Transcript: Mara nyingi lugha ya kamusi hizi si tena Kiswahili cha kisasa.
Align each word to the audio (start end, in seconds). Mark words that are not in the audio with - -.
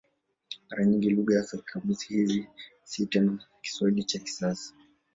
Mara 0.67 0.83
nyingi 0.85 1.09
lugha 1.09 1.35
ya 1.35 1.59
kamusi 1.65 2.07
hizi 2.07 2.47
si 2.83 3.05
tena 3.05 3.39
Kiswahili 3.61 4.03
cha 4.03 4.19
kisasa. 4.19 4.73